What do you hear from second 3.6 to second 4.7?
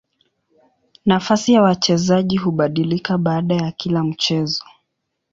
kila mchezo.